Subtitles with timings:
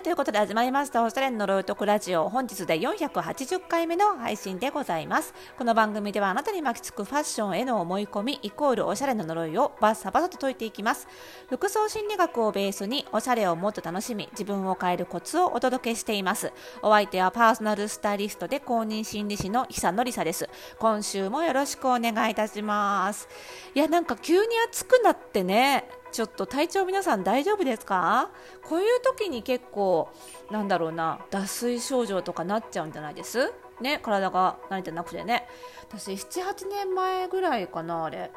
[0.00, 2.30] いということで始まりましたおしゃれの呪いとくラジオ。
[2.30, 5.34] 本日で480回目の配信でございます。
[5.58, 11.06] この番組ではあなたに巻きつくファッションへの思い込みイコールおしゃれの呪いをバッサバサと解いていきます。
[11.50, 16.50] 服装心理学をベースにおしゃれをもっと楽しみ自分を変えるコツをお届けしています。
[16.80, 20.48] お相手はパーソナルスタイリストで公認心理師の久野里沙です。
[20.78, 23.28] 今週もよろしくお願いいたします。
[23.74, 25.99] いやなんか急に暑くなってね。
[26.12, 28.30] ちょっと体調皆さん大丈夫ですか？
[28.64, 30.08] こういう時に結構
[30.50, 33.52] なんだろうな脱水症状とかなっちゃうんじゃないです？
[33.80, 35.46] ね体が慣れてなくてね。
[35.88, 38.30] 私78年前ぐらいかなあれ。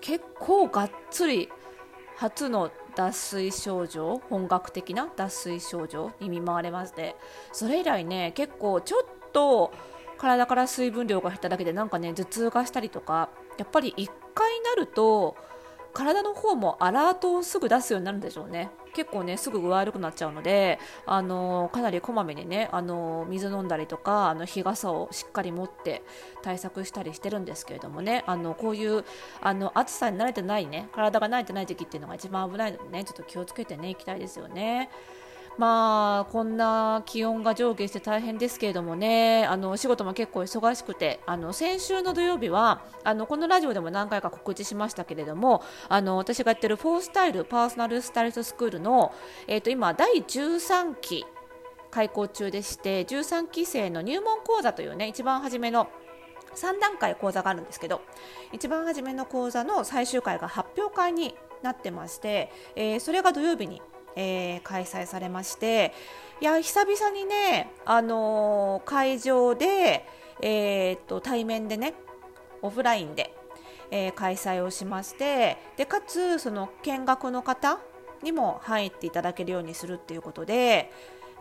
[0.00, 1.48] 結構がっつり
[2.16, 7.16] 初の脱水症状本格的な脱水症状に見舞われまして。
[7.52, 9.72] それ以来ね結構ちょっと
[10.18, 15.36] 体から水分量が減っただけでなんかね頭痛がしたりとかやっぱり1回なると
[15.96, 26.02] 体の方もアラートをすぐ出すようになるんでしょうね結構ねすぐ具合悪くなっちゃうのであのかなりこまめにねあの水飲んだりとかあの日傘をしっかり持って
[26.42, 29.06] 対策したりしてるんですけれどもねあのこういう
[29.40, 34.90] あの暑さに慣れてないね体が慣れてない時期っていうのが一番危ないのでねちょっと気をつけてねいきたいですよね。
[35.58, 39.46] まあこんな気温が上下して大変ですけれどもね。
[39.46, 41.20] あの仕事も結構忙しくて。
[41.26, 49.14] あの先週の土曜日はあのこのラジオでも何回か告知しましたけれどもあの私がやってるフォースタイルパーソナルスタイリストスクールの、
[49.46, 51.24] えー、と今第13期
[51.90, 55.88] 開講中でして13期生の入門講座というね一番初めの
[56.54, 58.02] 3段階講座があるんですけど
[58.52, 63.82] 一番初めの講座の最終回が発表会になってまして、えー、それが土曜日に
[64.16, 65.92] えー、開催されまして
[66.40, 70.04] いや久々にね、あのー、会場で、
[70.42, 71.94] えー、っと対面でね
[72.62, 73.32] オフラインで、
[73.90, 77.78] え開催をしましてでかつその見学の方
[78.22, 80.90] にも入っていただけるようにするっていうことで、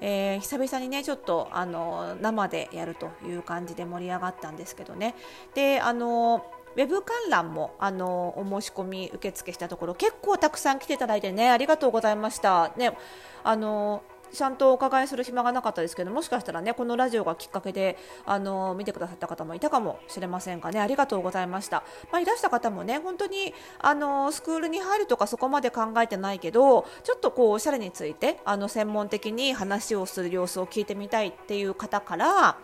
[0.01, 5.15] えー、久々にねちょっとあの生でやるという感じで盛り上がったんですけどね。
[5.53, 12.71] であのウェブ観覧もあのお申し込み受付したところ結構たくさん来ていただいてねありがとうございました。
[12.77, 12.97] ね
[13.43, 14.03] あの
[14.33, 32.57] ちゃんとお伺いする暇がなかったですけどもしかしたらねこのラジオがきっかけであの見てくださった方もいたかもしれませんがねありがとうございました、まあ、いらした方もね本当にあのスクールに入るとかそこまで考えてないけどちょっとこうおしゃれについてあの専門的に話をする様子を聞いてみたいっていう方から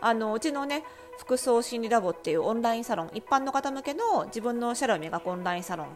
[0.00, 0.84] あのうちのね
[1.18, 5.88] 服装心理ラボっていうオンラインサロン一般の方向けの自分のおしゃれを磨くオンラインサロン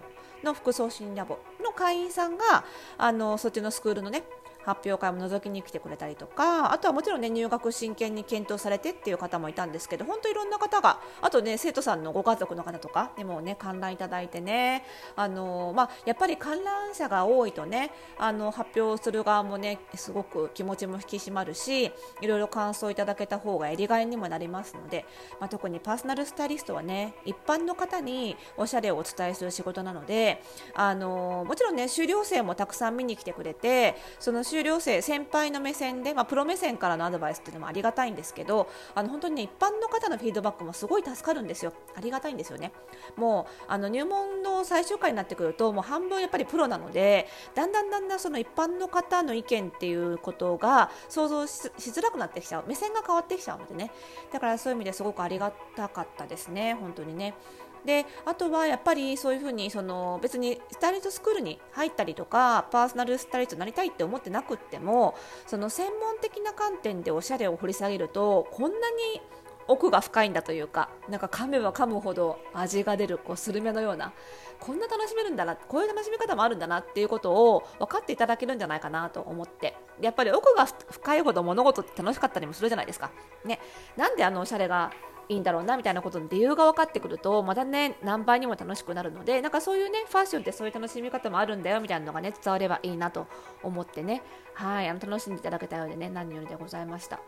[0.44, 2.64] の服装心理ラボの会員さんが
[2.96, 4.22] あのそっちのスクールのね
[4.68, 14.84] 発表会も覗きに来てくれたりとかあとはもちろんね入学真剣に検討されてっていう方もいたんですけど本当いろんな方があとね生徒さんのご家族の方とかにもね観覧いただいてね
[15.16, 21.86] あのまあ、やっぱり観覧者が多いとねあの発表する側もねすごく気持ちも引き締まるし
[22.20, 25.06] いろいろ感想いただけた方がやりがいにもなりますので、
[25.40, 30.42] まあ、特にパーソナルスタイリストはね一般の方におしゃれをお伝えする仕事なので
[30.74, 41.72] あのもちろんね修了生もたくさん見に来てくれてその修了生先輩の目線で、まあ、プロ目線からのアドバイスっていうのもありがたいんですけどあの本当にね一般の方のフィードバックもすごい助かるんですよ。
[41.96, 42.72] ありがたいんですよね。
[43.16, 52.64] もうあの入門の最終回になってくるともう半分やっぱりプロなのでだんだんだんだんその一般の方の意見っていうことが想像しづらくなってきちゃう。
[52.66, 53.90] 目線が変わってきちゃうのでね。
[54.32, 56.74] だからそういう意味ですごくありがたかったですね。
[56.74, 57.34] 本当にね。
[57.84, 65.14] であとはやっぱりそういうふうにその別にスタイリストスクールに入ったりとかパーソナルスタイリストになりたいって思ってなくっても
[65.46, 69.20] その専門的な観点でおしゃれを掘り下げるとこんなに
[69.68, 74.12] 奥が深いんだというかなんか噛めば噛むほど味が出るこうスルメのような
[74.58, 83.10] こんな楽しめるんだなこういう楽しみ方もあるんだなっていうことを分かっていただけるんじゃないかなと思ってやっぱり奥が深いほど物事って楽しかったりもするじゃないですか。
[83.44, 83.60] ね、
[83.96, 84.92] なんであのおしゃれが
[85.28, 93.26] いいんだろうなみたいなことの理由が分かってくるとまたね何倍にも楽しくなるのでなんかそういうねファッションってそういう楽しみ方もあるんだよみたいなのがね伝わればいいなと
[93.62, 94.22] 思ってね
[94.54, 97.20] はいあの楽しんでいただけたようでね何よりでございました。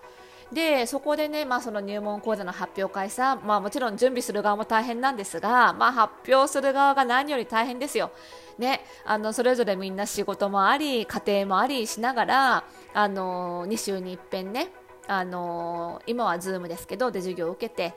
[0.52, 8.10] でそこでね、まあ、その入門講座の発表会さ、まあ、もちろん準備する側も大変なんですが、まあ、発表する側が何より大変ですよ。
[8.58, 14.68] ね、あのそれぞれみんな仕事もあり家庭もありしながらあの2週にいっぺんね
[15.06, 17.94] あの今は Zoom ですけどで授業を受けて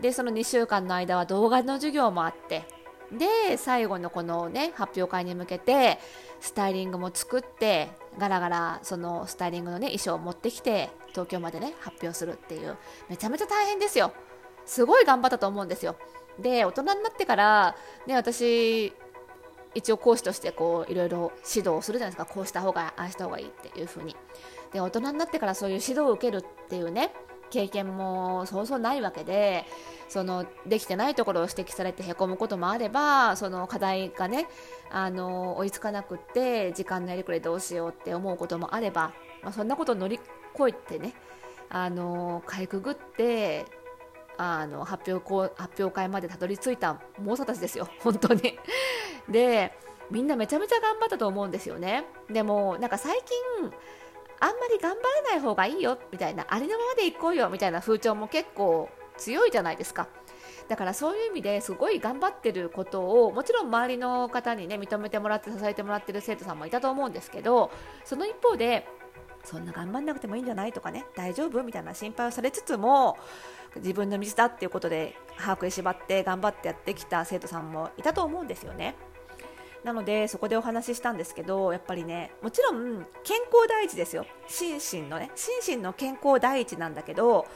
[0.00, 2.64] でその2週間の間は動画の授業もあって
[3.12, 5.98] で最後のこのね発表会に向けて
[6.40, 12.76] スタイリングも作ってガラガラそのスタイリングのね衣装を持ってきて東京までね発表するっていう
[13.08, 14.12] めちゃめちゃ大変ですよ。
[14.64, 15.96] すごい頑張ったと思うんですよ。
[16.38, 17.76] で大人になってから
[18.06, 18.92] ね私
[19.74, 22.24] 一応講師としてこういろいろ指導するじゃないですか。
[22.24, 24.16] こうした方がああした方がいいっていう風に。
[24.72, 27.12] で大人になってからそういう指導を受けるっていうね
[27.50, 29.64] 経験もそうそうないわけで
[30.08, 34.48] そのできてないところを指摘されてへこむこともあればその課題がね
[34.90, 39.12] あの追いつかなくって時間のやりくりどうしようって思うこともあれば、
[39.42, 40.18] まあ、そんなことを乗り
[40.58, 41.14] 越えてね
[41.68, 43.66] あのかいくぐって
[44.36, 48.58] あの発表発表会までたどり着いた猛者たちですよ、 本当に。
[49.28, 49.76] で
[50.10, 52.04] みんなめちゃめちゃ頑張ったと思うんですよね。
[52.28, 53.20] でもなんか最
[53.60, 53.70] 近
[54.40, 60.08] あんまり頑張らない方がいいよみたいなありのままでいこうよみたいな風潮も結構強いじゃないですか。
[60.68, 67.72] だからそういう意味ですごい頑張ってることをもちろん周りの方にね認めてもらって支えてもらってる生徒さんもいたと思うんですけど
[68.04, 68.86] その一方で
[69.42, 73.18] そんな頑張んなくてもいいんじゃないとかね大丈夫みたいな心配をされつつも
[73.76, 78.94] 自分の道だっていうことで把握に縛って頑張ってやってきた生徒さんもいたと思うんですよね。
[79.84, 87.46] なのでそこでお話ししたんですけどやっぱりねもちろん健康第一ですよ心身のね心身の健康第一なんだけど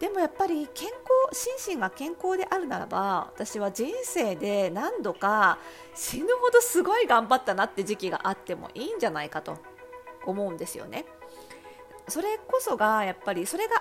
[0.00, 0.88] でもやっぱり健
[1.32, 5.58] 康心身が健康であるならば私は人生で何度か
[5.94, 9.58] 死ぬほどすごい頑張ったなって時期があってもいいんじゃないかと
[10.24, 11.04] 思うんですよね。
[12.08, 13.77] それこそがやっぱりそれが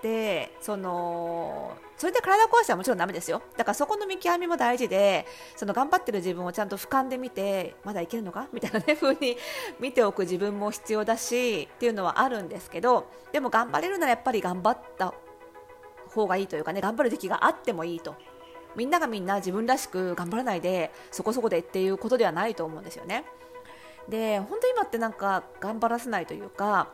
[0.00, 3.42] てそのそれで体壊したらもちろんダメですよ。
[3.56, 5.26] だからそこの見極めも大事で
[5.56, 8.48] その頑張ってる自分をちゃんと俯瞰で見てまだいけるのか？
[8.52, 9.36] みたいなね風に
[9.78, 15.12] 見ておく自分も必要だしっていうのはあるんですけどでも頑張れるならやっぱり頑張った
[16.08, 18.14] 方がいいというかね頑張る時期があってもいいと。
[18.76, 23.24] みんながみんな自分らしく頑張らないでそこそこでっていうことではないと思うんですよね。
[24.08, 26.88] で本当今ってなんか頑張らせないというか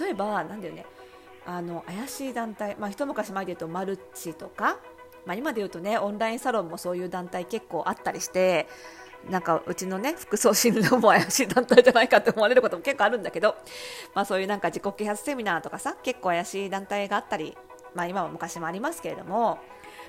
[0.00, 0.86] 例えばなんだよね。
[1.46, 4.78] あの怪しい団体、まあ、一昔前で言うとマルチとか、
[5.26, 8.68] まあ、今で言うとねオンラインサロンもそういう団体結構あったりして
[9.28, 13.56] なんかうちのね服装診療も怪しい団体じゃないかって思われることも結構あるんだけど、
[14.14, 17.56] まあ、そういうなんか自己啓発セミナーとかさ結構怪しい団体があったり、
[17.94, 19.58] まあ、今も昔もありますけれども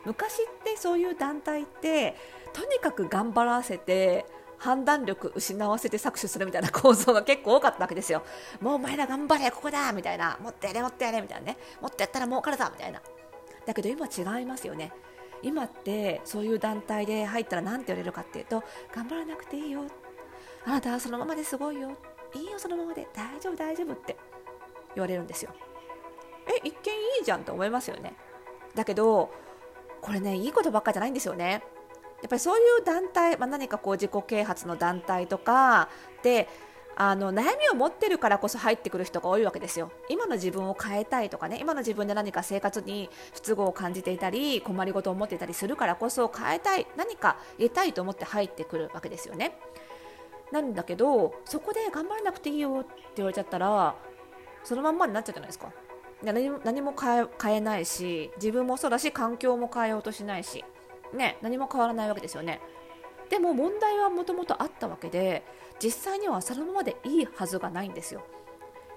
[0.06, 2.16] 昔ってそういう団体って
[2.54, 4.26] とにかく頑張らせて
[4.60, 8.24] 判断力失わせて搾取するみたいな構造が結構多かったわけですよ。
[8.62, 13.02] もうお前ら頑張れ、ここだみたいな、もっとやれ、もっとやれみたいなね、もっとやったら儲かるぞみたいな。
[13.66, 14.92] だけど今違いますよね。
[15.42, 18.64] 今ってそういう団体で入ったら何て言われるかっていうと、
[18.94, 19.84] 頑張らなくていいよ。
[20.66, 21.92] あなたはそのままですごいよ。
[22.36, 23.08] いいよ、そのままで。
[23.14, 24.18] 大丈夫、大丈夫って
[24.96, 25.52] 言われるんですよ。
[26.48, 28.16] え、一見いいじゃんって思いますよね。
[28.76, 29.32] だけど、
[30.02, 31.64] これね、いいことばっかじゃないんですよね。
[32.22, 35.90] やっぱりそういう団体、まあ、何かこう自己啓発の団体とか
[36.24, 36.48] で
[37.02, 39.90] あの悩みを持ってるからこそ入ってくる人が多いわけですよ。
[40.10, 49.58] 今の自分を変えたいとかね、今の自分で何か生活に不都合を感じていたり、困りごとを持っていたりするからこそ変えたい、何か得たいと思って入ってくるわけですよね。
[50.52, 53.96] なんだけど、そこで頑張らなくていいよって言われちゃったら、
[54.66, 55.72] そのまんまになっちゃうじゃないですか。
[56.22, 60.66] 何も何も変え変えないし、自分もそうだし、環境も変えようとしないし。
[61.14, 62.62] ね、何も変わらないわけですよね。
[63.30, 65.44] でも問題はもともとあったわけで
[65.82, 68.24] 実際にはそのままでいいはずがないんですよ。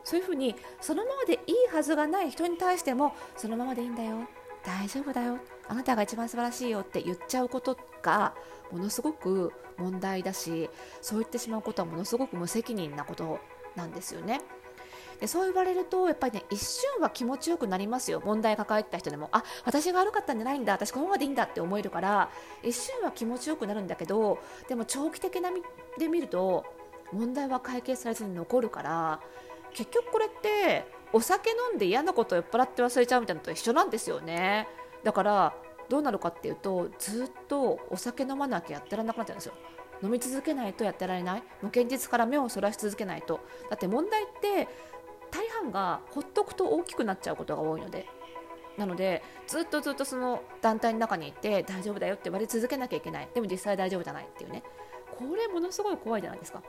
[0.05, 4.27] そういうふうにそのままでいいはずがない人に対してもそのままでいいんだよ
[4.65, 5.39] 大丈夫だよ
[5.69, 8.35] あなたが一番素晴らしいよって言っちゃうことが
[8.71, 13.39] ものすごく問題だしそう言ってしまうことはものすごく無責任なこと
[13.77, 14.41] なんですよね。
[15.23, 18.21] でそう言われるとやっぱりね一瞬は気持ちよくなりますよ。
[18.25, 19.29] 問題抱えてた人でも。
[19.31, 20.73] あ私が悪かったんじゃないんだ。
[20.73, 22.29] 私このままでいいんだって思えるから
[22.65, 25.51] 一瞬は気持ちよくなるんだけどでも長期的な
[25.97, 26.65] で見ると
[27.13, 29.21] 問題は解決されずに残るから
[29.73, 34.67] 結局これってお酒飲んで嫌なことを酔っ払って忘れちゃうみたいなのと一緒なんですよね。
[35.05, 35.55] だから
[35.89, 39.53] どうなるかっていうとずっとお酒飲まなきゃやってられなくなっちゃうんですよ。
[40.03, 41.41] 飲み続けないとやってられない。
[41.41, 43.39] もう現実から目をそらし続けないと。
[43.71, 44.69] だって問題って
[45.63, 48.07] 大半がほっとくと大きくなっちゃうことが多いので。
[48.79, 53.29] なのでずっとずっとその団体の中にいて大丈夫だよって言われ続けなきゃいけない。
[53.35, 54.63] でも実際大丈夫じゃないっていうね。
[55.11, 56.63] これものすごい怖いじゃないですか。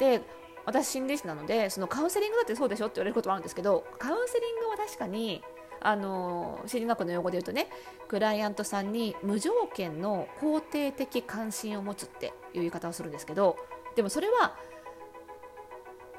[0.00, 0.20] で
[0.64, 5.42] 私心理師なのでそのカウンセリングだってそうでしょって言われることもあるんですけどカウンセリングは確かに
[5.80, 7.68] あの心理学の用語で言うとね
[8.08, 13.56] クライアントさんに無条件の肯定的関心を持つっていう言い方をするんですけど
[13.94, 14.56] でもそれは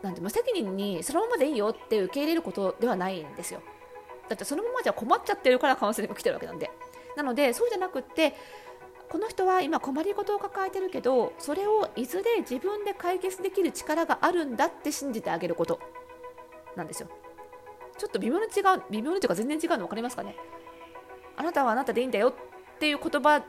[0.03, 3.62] なんて無責任にそのままでいいよって受け入れることではないんですよ。
[4.29, 6.69] だってそのままじゃ困っちゃってるからカウンセリング来てるわけなんで。
[7.15, 8.36] なのでそうじゃなくって
[9.10, 15.79] この人は今困りごとを抱えてるけどそれをいずれ自分で解決できる力があるんだって信じてあげること
[16.75, 17.10] なんですよ。
[17.98, 20.36] ちょっと微妙に違う微妙にというか全然違うの分かりますかね？
[21.38, 22.33] あなたはあなたでいいんだよっ
[22.79, 23.43] ていう言葉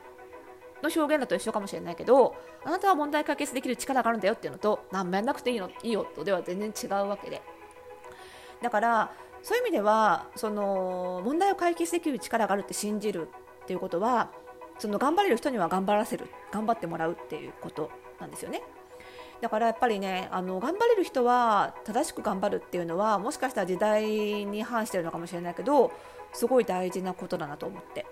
[0.87, 7.41] の表現だと一緒かもしれないけどあなたは問題解決できる力があるんだよっていうのと何もやんなくていいのいいよとでは全然違うわけで
[8.61, 9.11] だから
[9.43, 13.27] そういう意味ではその問題を解決できる力があるって信じる
[13.63, 14.31] っていうことは
[14.79, 18.61] その頑張れる人には頑張らせる頑張ってもらうっていうことなんですよね。
[19.41, 24.05] だからやっぱりねあの頑張れる人は正しく頑張るっていうのはもしかしたら時代
[24.45, 25.91] に反してるのかもしれないけど
[26.33, 28.05] すごい大事なことだなと思って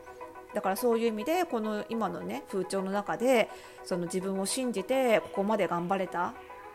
[0.53, 3.49] だからそういう意味でこの今のね風潮の中で
[3.83, 6.33] その自分を信じてここまで頑張れた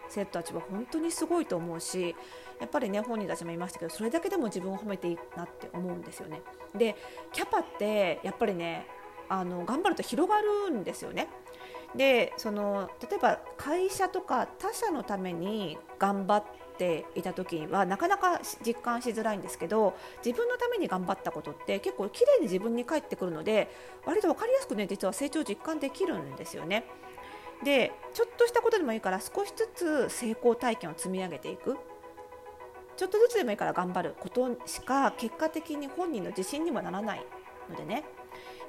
[0.08, 2.16] 生徒たちは本当にすごいと思うし
[2.60, 6.42] やっぱりね本人たちも言いましたけどそれだけでも自分を褒めていいなって思うんですよね。
[6.76, 6.96] で
[7.32, 8.86] キャパってやっぱりね
[9.28, 11.28] あの頑張ると広がるんですよね。
[11.94, 16.44] でその例えば会社とか他社のために頑張っ
[16.76, 23.70] ていた時はなかなか実感しづらいんですけど自分のために頑張ったことって結構綺麗に自分に返ってくるので
[24.04, 26.84] 割と分かりやすくね実は成長実感できるんですよね。
[27.64, 31.76] でちょっとしたことでもいいから少しずつ成功体験を積み上げていく
[32.96, 37.26] ちょっとずつでもいいから頑張ることしか結果的に本人の自信にもならない
[37.68, 38.04] のでね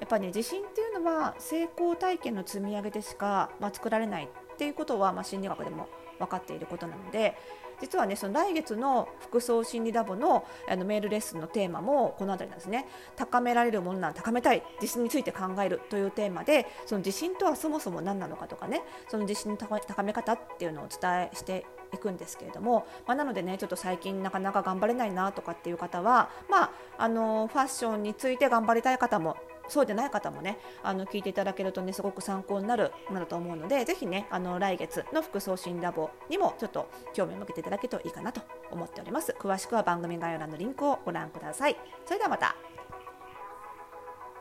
[0.00, 7.36] やっぱりね自信っていうのは成功体験の積み上げでしか、まあ、作られないっていうことは、まあ、心理学でも分かっていることなので
[7.80, 12.86] 実はねその来月の服装心理ラボのあのメールレッスンのテーマもこの辺りなんですね。
[13.16, 29.36] 高められるものなら高めたい自信について考えるというテーマでその自信とはそもそも何なのかとかねその自信の高め方っていうのをお伝えしていくんですけれども、まあ、なのでねちょっと最近なかなか頑張れないなとかっていう方は、まあ、あのファッションについて頑張りたい方も
[29.70, 39.34] そうでない方もねあの聞いていただけるとねすごく参考になるものだと思うのでぜひねあの来月の服装診ラボにもちょっと興味を向けていただけるといいかなと思っております。
[39.38, 41.76] 詳しくは番組概要欄のリンクをご覧ください。
[42.04, 42.59] それではまた。